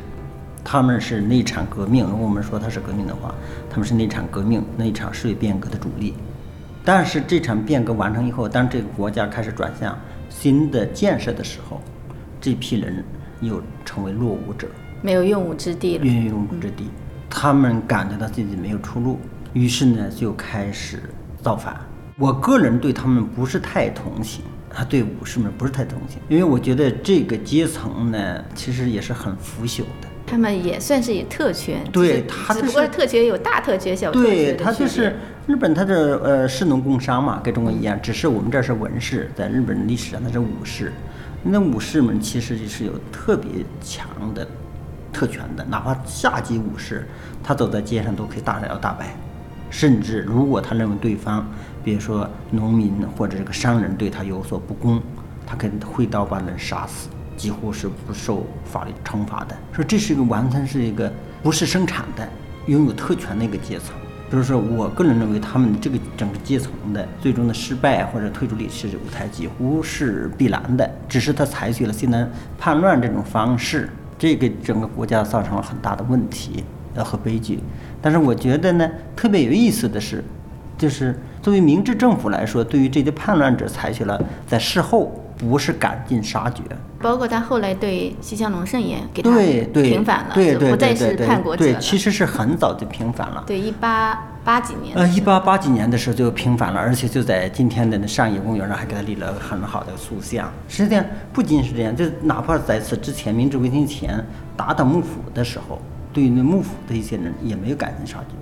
[0.63, 2.05] 他们是那场革命。
[2.05, 3.35] 如果我们说它是革命的话，
[3.69, 6.15] 他们是那场革命、那场社会变革的主力。
[6.85, 11.81] 但是这场变革完成以后，当这个国家开始转向新的建设的时候，
[12.41, 13.05] 这批人
[13.41, 14.69] 又成为落伍者，
[15.03, 16.05] 没有用武之地了。
[16.05, 16.89] 没有用武之地，
[17.29, 19.19] 他们感觉到自己没有出路，
[19.53, 21.03] 于是呢就开始
[21.43, 21.77] 造反。
[22.17, 30.08] 我个人对他们不是太同情，啊，对武士们不是太同情，因为我觉得这个阶层呢，其实也是很腐朽的。
[30.31, 40.93] 他们也算是有特权，对，他只不过特权有大特权、小特权对他就是日本，他的呃士农工商嘛，跟中国一样，只是我们这是文士，在日本历史上他是武士。
[41.43, 43.49] 那武士们其实就是有特别
[43.81, 44.47] 强的
[45.13, 47.07] 特权的，哪怕下级武士，
[47.43, 49.17] 他走在街上都可以大摇大摆。
[49.71, 51.47] 甚至，如果他认为对方，
[51.85, 55.01] 比如说农民或者这个商人对他有所不公，
[55.47, 57.09] 他可能挥刀把人杀死。
[57.39, 59.57] 几乎是不受法律惩罚的。
[59.73, 61.11] 说这是一个完全是一个
[61.43, 62.29] 不是生产的、
[62.67, 63.97] 拥有特权的一个阶层。
[64.31, 76.63] 就是说我个人认为，他们这个整个阶层的最终的失败或者退出历史舞台几乎是必然的，只是他采取了现在叛乱这种方式，这给整个国家造成了很大的问题
[76.95, 77.59] 呃和悲剧。
[78.03, 80.23] 但是我觉得呢，特别有意思的是，
[80.77, 86.63] 就是作为明治政府来说，对于这些叛乱者采取了在事后不是赶尽杀绝。
[87.01, 89.31] 包括他后来对西乡隆盛也给他
[89.73, 91.79] 平反了，对不再是叛国者了。
[91.79, 93.45] 其实是很早就平反了。
[93.47, 100.53] 对，一八八几年呃，一八八几年的时候就平反了，而且就在今天的那上野公园上还给他立了很好的塑像。
[100.67, 104.25] 实际上不仅是这样，就哪怕在此之前，明治维新前
[104.57, 105.81] 打倒幕府的时候，
[106.13, 108.35] 对于那幕府的一些人也没有赶尽杀绝。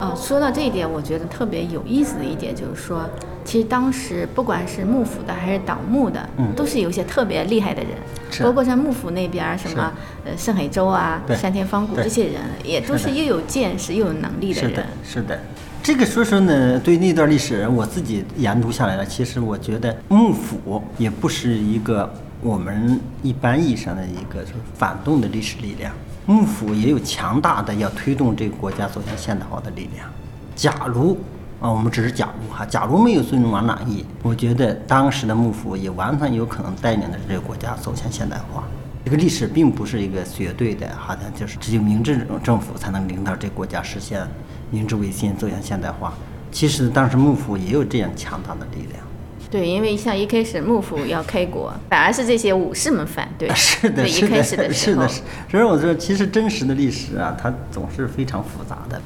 [0.00, 3.08] 哦，说到这一点，我觉得特别有意思的一点就是说，
[3.44, 7.90] 其实当时不管是幕府的还是倒幕的，嗯都是有一些特别厉害的人，
[8.42, 9.92] 包括像幕府那边什么
[10.24, 15.40] 呃盛海舟啊、对山田芳谷这些人，也都是又有见识又有能力的人是的。，是的。
[15.82, 22.10] 这个说说呢，对那段历史我自己研读下来了，其实我觉得幕府也不是一个
[22.42, 25.92] 我们一般意义上的一个就是反动的历史力量，
[26.30, 30.06] 幕府也有强大的要推动这个国家走向现代化的力量。
[30.54, 31.18] 假如
[31.60, 38.62] 啊，我们只是假如哈，假如没有孙中山南翼，我觉得当时的幕府也完全有可能带领着这个国家走向现代化。
[39.04, 44.24] 这个历史并不是一个绝对的，好像就是只有明治政府才能领导这个国家实现
[44.70, 46.14] 明治维新，走向现代化。
[46.52, 49.02] 其实当时幕府也有这样强大的力量。
[49.50, 53.48] 对，因为像一开始幕府要开国，反而是这些武士们反对。
[53.54, 55.22] 是的，对，是的，一开始的是的，，是。
[55.50, 59.00] 所以我说，其实真实的历史啊，它总是非常复杂的。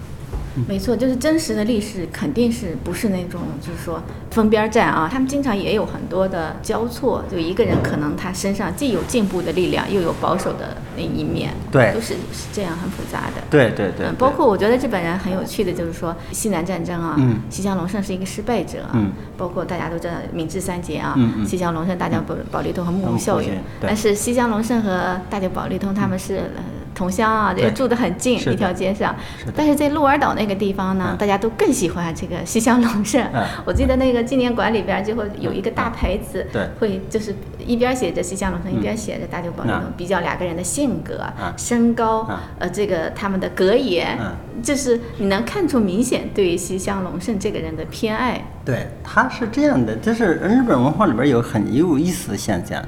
[0.68, 11.92] 没错，就是真实的历史肯定是不是那种就是说分边站啊，他们经常也有很多的交错，就一个人可能他身上既有进步的力量，又有保守的那一面，对。
[11.92, 13.42] 都是是这样很复杂的。
[13.50, 17.40] 对对对嗯，包括我觉得日本人很有趣的，就是说西南战争啊，嗯。
[17.50, 19.12] 西乡隆盛是一个失败者啊，嗯。
[19.36, 23.88] 包括大家都知道明治三杰啊，西乡隆盛、大久保保利通和幕幕府府孝允信，对。
[23.88, 26.62] 但是西乡隆盛和大久保利通他们是、呃
[26.94, 29.14] 同乡啊，对也住得很近，一条街上。
[29.38, 29.46] 是。
[29.54, 31.18] 但是在鹿儿岛那个地方呢，嗯。
[31.18, 33.22] 大家都更喜欢这个西乡隆盛。
[33.33, 33.44] 嗯。
[33.66, 36.66] 我记得那个纪念馆里边就会有一个大牌子，对。
[36.78, 37.35] 会就是
[37.66, 41.52] 一边写着西乡隆盛，一边写着大久保利通嗯，比较两个人的性格、嗯。
[41.57, 44.33] 身高嗯，呃，这个他们的格言，嗯。
[44.62, 48.40] 就是你能看出明显对于西乡隆盛这个人的偏爱。
[48.64, 52.83] 对，他是这样的，就是日本文化里边有很有意思的现象，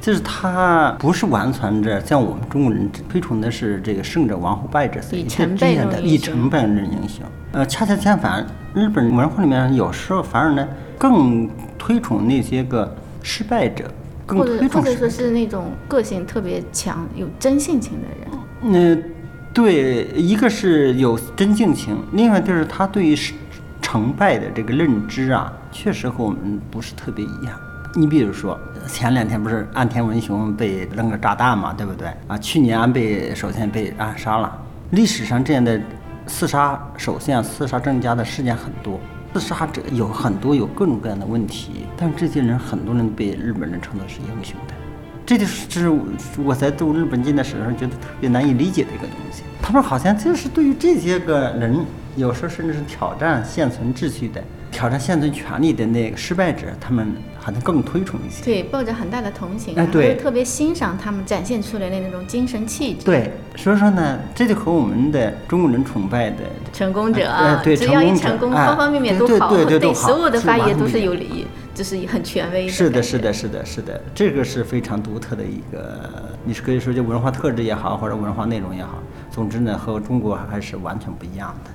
[0.00, 7.24] 就是他不是完全的像我们中国人推崇的是这个胜者王后败者死，以这样的以成败论英雄。
[7.52, 13.84] 呃，恰恰相反，日本文化里面有时候反而呢更推崇那些个失败者，
[14.24, 19.04] 更推崇失或者说是那种个性特别强、有真性情的人，嗯，
[19.52, 23.34] 对，一个是有真性情，另外就是他对于是
[23.82, 27.58] 成败的这个认知啊，确实和我们不是特别一样。
[27.96, 28.56] 你比如说，
[28.88, 32.08] 前两天不是岸田文雄被扔个炸弹嘛，对不对？
[32.26, 35.80] 啊，去年安倍首相被暗杀了，历史上这样的
[36.26, 38.98] 刺杀首相、刺杀政家的事件很多。
[39.32, 44.74] 刺杀者有很多有各种各样的问题，但这些人很多人被日本人称作是英雄的。
[45.24, 45.88] 这就是
[46.42, 49.44] 我在读日本近代史的时候觉得特别难以理解的一个东西。
[49.62, 58.44] 他们好像就是对于这些个人，有时候甚至是挑战现存秩序的、挑战现存权利的那个失败者，他们好像更推崇一些。
[58.44, 63.04] 对，抱着很大的同情，哎对特别欣赏他们展现出来的那种精神气质。
[63.04, 72.68] 对，所以说呢，这就和我们的中国人崇拜的成功者哎啊，对只要一成功方方面面都好，对所有的是发言都是有理，就是很权威的。
[72.70, 73.32] 是的，是的，。
[73.32, 76.10] 是的，是的，这个是非常独特的一个，
[76.44, 78.98] 你是可以说就文化特质也好，或者文化内容也好，
[79.30, 81.70] 总之呢，和中国还是完全不一样的。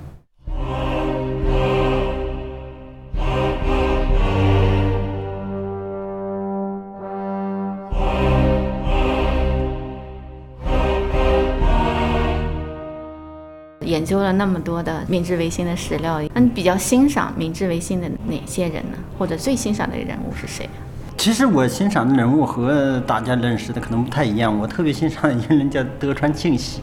[13.85, 18.97] 研究了那么多的明治维新的史料，那你比较欣赏明治维新的哪些人呢？
[19.17, 20.69] 或者最欣赏的人物是谁？
[21.17, 24.57] 其实我欣赏的人物和大家认识的可能不太一样。
[24.59, 26.81] 我特别欣赏一个人叫德川庆喜，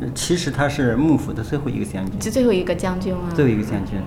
[0.00, 3.98] 呃其实他是幕府的最后一个将军，就最后一个将军啊，最后一个将军。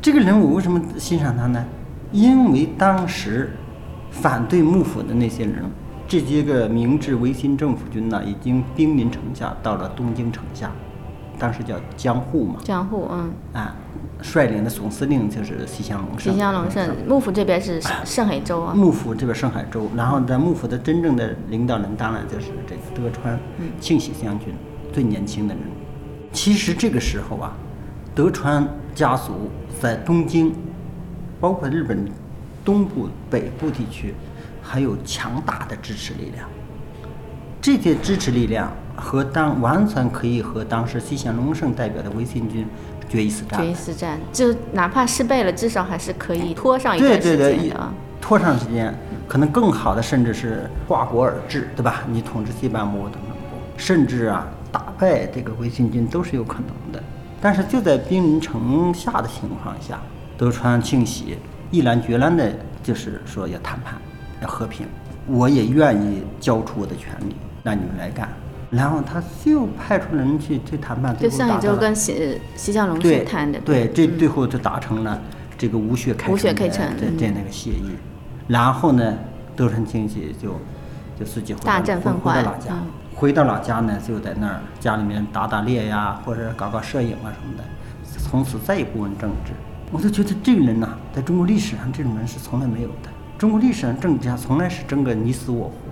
[0.00, 1.64] 这个人我为什么欣赏他呢？
[2.12, 3.50] 因为当时
[4.12, 5.64] 反对幕府的那些人，
[6.06, 10.70] 这些个明治维新政府军呢，已经兵临城下，到了东京城下，
[11.38, 12.56] 当时叫江户嘛。
[12.64, 13.74] 江户，嗯，啊，
[14.22, 16.32] 率领的总司令就是西乡隆盛。
[16.32, 18.74] 西乡隆盛，幕府这边是盛海州啊。
[18.74, 23.38] 幕府这边盛海州，然后在幕府的真正的领导人当然就是这个德川
[23.80, 24.54] 庆喜将军，
[24.92, 25.62] 最年轻的人。
[26.32, 27.52] 其实这个时候啊，
[28.14, 30.54] 德川家族在东京，
[31.40, 32.08] 包括日本
[32.64, 34.14] 东部、北部地区，
[34.62, 36.48] 还有强大的支持力量。
[37.60, 42.66] 这些支持力量和当完全可以和当时西乡隆盛代表的维新军
[43.08, 43.60] 决一死战。
[43.60, 47.92] 决一死战，就哪怕失败了，至少还是可以拖上一段时对对，一间啊。
[48.20, 48.94] 拖上时间，
[49.28, 52.04] 可能更好的甚至是化国而治，对吧？
[52.08, 53.06] 你统治西半部，
[53.76, 57.02] 甚至啊打败这个维新军都是有可能的。
[57.40, 60.00] 但是就在兵临城下的情况下，
[60.38, 61.36] 德川庆喜
[61.70, 62.50] 毅然决然的，
[62.82, 63.96] 就是说要谈判，
[64.40, 64.86] 要和平，
[65.26, 68.28] 我也愿意交出我的权利，让你们来干。
[68.74, 75.20] 然后他就派出人去去谈判，最就上一周后达到了跟西西乡隆对盛谈的，对，这最后就达成了
[75.56, 77.90] 这个吴血开吴血城的开城嗯这这样的一个协议。
[78.48, 79.14] 然后呢，
[79.54, 80.60] 德川庆喜就
[81.18, 87.64] 就自己回大振回奋回到老家嗯，回到老家呢，就在那儿家里面打打猎呀，或者搞搞摄影啊什么的，
[88.18, 89.52] 从此再也不问政治。
[89.92, 93.08] 我就觉得这个人呐、在中国历史上这种人是从来没有的。
[93.38, 95.83] 中国历史上政治家从来是争个你死我活，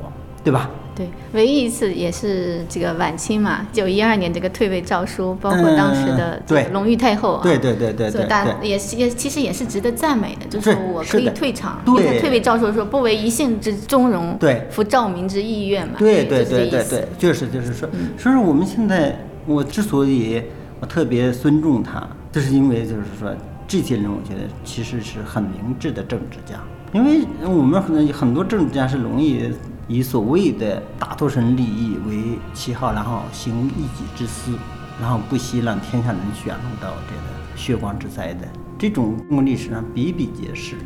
[0.44, 0.70] 对吧？
[0.94, 6.68] 对，唯一一次也是这个晚清嘛，九一二年这个退位诏书，包括当时的嗯对。
[6.68, 8.68] 隆裕太后啊，对对对对对对。
[8.68, 11.94] 也是也其实也是值得赞美的，就是说我可以退场，对。
[11.94, 14.66] 因为他退位诏书说不为一姓之忠荣，对。
[14.70, 17.88] 服照民之意愿嘛，对对对对对，就是就是说，
[18.18, 20.42] 所以说我们现在我之所以
[20.78, 23.34] 我特别尊重他，就是因为就是说
[23.66, 26.60] 这些人，我觉得其实是很明智的政治家，
[26.92, 29.50] 因为我们很很多政治家是容易
[29.88, 34.52] 以所谓的大多数人利益为旗号，然后行一己之私，
[35.00, 38.46] 然后不惜让天下人卷入到这个血光之灾的
[38.78, 40.76] 这种中国历史上比比皆是。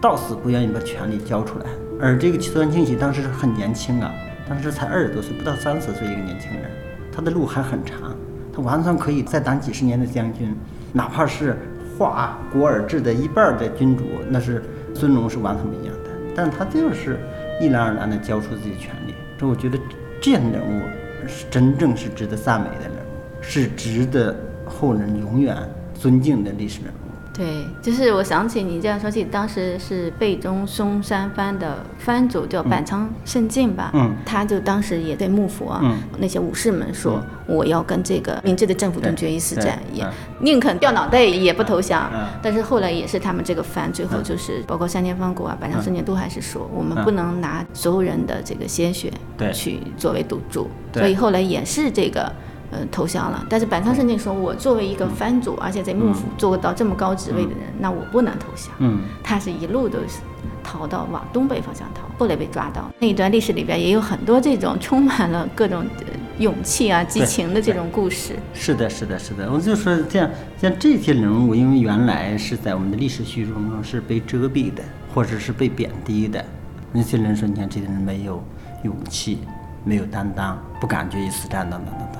[0.00, 1.66] 到死不愿意把权力交出来。
[2.00, 4.10] 而这个齐川庆喜当时很年轻啊，
[4.48, 6.70] 当时才二十多岁，不到三十岁一个年轻人，
[7.12, 8.16] 他的路还很长，
[8.50, 10.56] 他完全可以再当几十年的将军，
[10.94, 11.54] 哪怕是
[11.98, 14.62] 化国而治的一半的君主，那是
[14.94, 16.10] 尊荣是完全不一样的。
[16.34, 17.20] 但他就是
[17.60, 19.78] 一然而然的交出自己的权利，这我觉得
[20.18, 20.82] 这样的人物
[21.28, 24.34] 是真正是值得赞美的人物，是值得
[24.64, 25.54] 后人永远
[25.92, 26.99] 尊敬的历史人物。
[27.40, 34.14] 对，就是我想起你这样说起，当时是贝中松山藩的藩主叫板仓胜进吧，嗯。
[34.26, 35.96] 他就当时也对幕府啊、嗯。
[36.18, 40.10] 那些武士们说，我要跟这个明治的政府军决一死战，也嗯
[40.40, 42.10] 宁肯掉脑袋也不投降。
[42.12, 42.26] 嗯。
[42.42, 49.10] 但是后来也是他们这个藩最后就是包括山田芳国啊、板仓胜进都还是说，我们嗯不能拿所有人的这个鲜血
[49.54, 52.30] 去作为赌注，所以后来也是这个。
[52.70, 58.72] 呃，投降了，但是板仓胜进说：“我作为一个藩主，而且在幕府做到这么高职位的人，那我不能投降。
[58.78, 60.20] 嗯，他是一路都是
[60.62, 62.88] 逃到往东北方向逃，后来被抓到。
[63.00, 66.06] 那一段历史里边也有很多这种充满了各种呃
[66.38, 68.36] 勇气啊、激情的这种故事。
[68.54, 76.44] 是的，是的，是的，我就说这样，像这些人物，因为原来是在我们的历史叙述中是被遮蔽的，或者是被贬低的。
[76.92, 78.40] 那些人说，你看这些人没有
[78.84, 79.40] 勇气，
[79.82, 82.19] 没有担当，不敢决一死战，等等等等。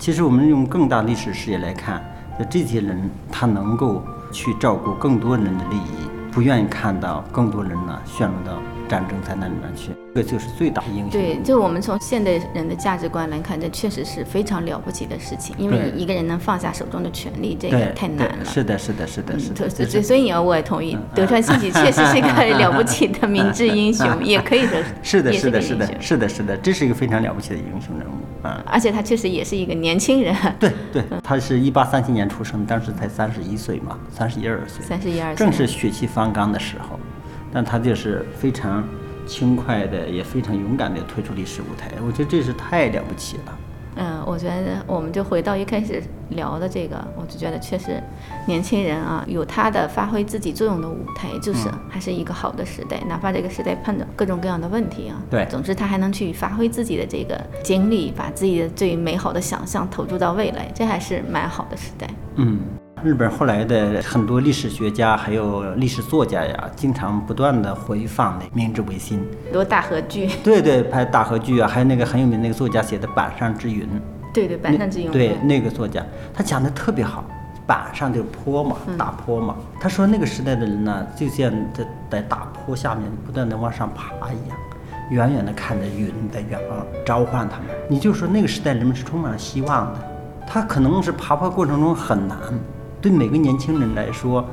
[0.00, 2.02] 其实我们用更大历史视野来看，
[2.38, 2.98] 就这些人
[3.30, 8.54] 他能够去照顾更多人的利益，不愿意看到更多人呢陷入到
[8.88, 11.10] 战争灾难里面去，这就是最大的英雄。
[11.10, 18.44] 对，就我们从现代人的价值观来看，这确实是非常了不起的事情，因为你一个人能放下手中的权利，这个，太难了。
[18.44, 20.02] 是的，是的，是的，是嗯，的。
[20.02, 28.62] 所以你要我也同意，德川庆喜确实是一个了不起的明智英雄，也可以说， 是的，是的，是的，是的，是的，这是一个非常了不起的英雄人物啊！
[28.66, 36.98] 而且他确实也是一个年轻人，对对，他是一八三七年出生，当时才三十一岁嘛，三十一二岁，三十一二岁，正是血气方刚的时候，
[37.52, 38.82] 但他就是非常
[39.26, 43.58] 轻快的，也非常勇敢的退出历史舞台，我觉得这是太了不起了。
[43.96, 46.00] 嗯，我觉得我们就回到一开始
[46.30, 48.00] 聊的这个，我就觉得确实
[48.46, 62.08] 年轻人啊，有他的发挥自己作用的舞台，就是嗯还是一个好的时代，哪怕这个时代碰到各种各样的问题啊，对总之他还能去发挥自己的这个精力，把自己的最美好的想象投注到未来，这还是蛮好的时代。
[62.36, 62.60] 嗯，
[63.02, 69.18] 日本后来的很多历史学家还有历史作家呀，经常不断的回放那明治维新。
[69.44, 73.84] 很多大合剧，对对，拍大河剧啊，还有那个很有名的那个作家写的《板上之云》。
[74.34, 77.24] 对对，板上之云，对，那个作家，他讲的特别好。
[77.66, 79.54] 板上就是坡嘛，大坡嘛。
[79.80, 84.58] 他说那个时代的人呢，就像在在大坡下面不断的往上爬一样，
[85.10, 87.68] 远远的看着云在远方召唤他们。
[87.88, 89.98] 你就说那个时代人们是充满了希望的。
[90.52, 92.36] 他可能是爬坡过程中很难，
[93.00, 94.44] 对每个年轻人来说，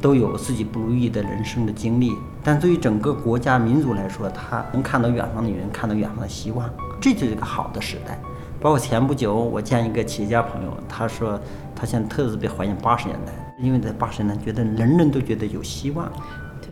[0.00, 2.12] 都有自己不如意的人生的经历。
[2.44, 6.68] 但对于整个国家民族来说，他能看到远方的人，看到远方的希望，
[7.00, 8.18] 这就是一个好的时代。
[8.60, 11.38] 包括前不久，我见一个企业家朋友，他说
[11.74, 16.10] 他现在特别怀念八十年代，因为在八十年代，觉得人人都觉得有希望。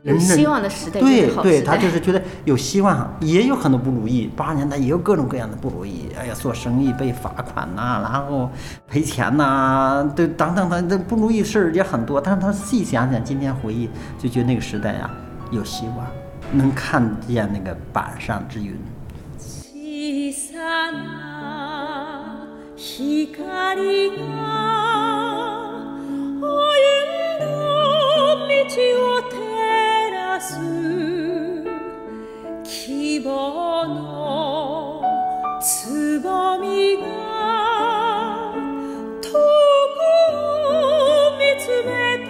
[0.05, 4.31] 有希望的时代，对对，他就是觉得有希望，也有很多不如意。
[4.37, 8.51] 八十年代也有各种各样的不如意，哎呀，做生意被罚款呐，然后
[8.87, 12.21] 赔钱呐，对，等等等，这不如意事儿也很多。
[12.21, 13.89] 但是他细想想，今天回忆，
[14.19, 15.11] 就觉得那个时代呀，
[15.51, 16.07] 有希望，
[16.53, 18.79] 能看见那个板上之云。
[30.45, 31.65] す
[32.63, 35.03] 希望の
[35.63, 38.53] つぼみが
[39.23, 39.35] 遠く
[40.37, 42.29] を見つめて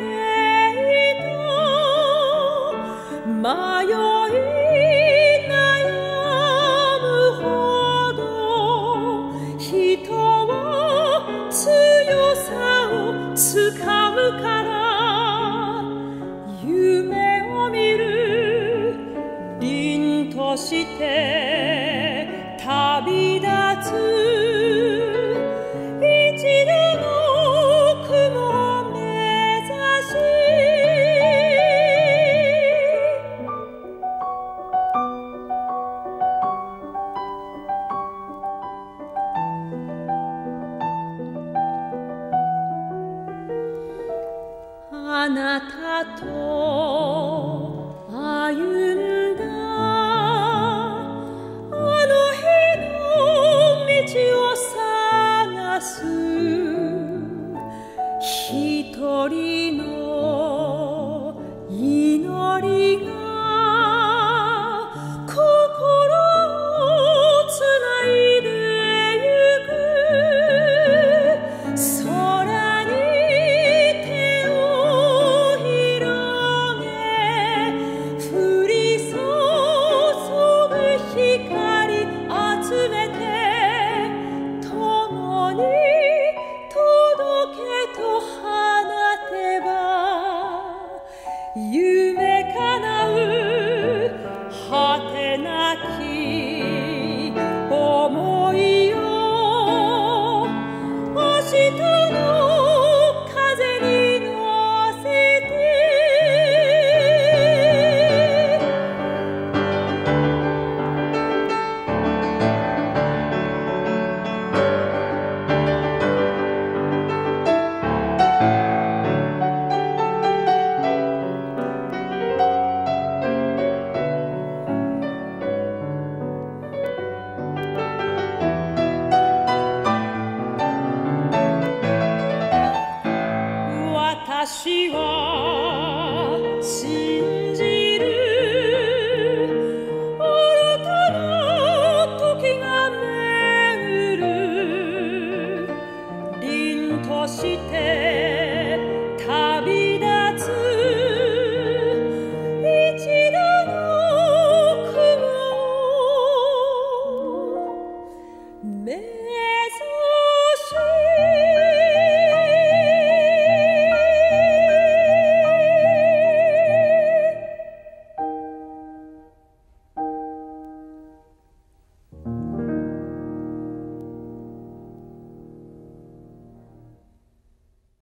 [1.12, 1.26] いた。
[3.26, 4.03] 迷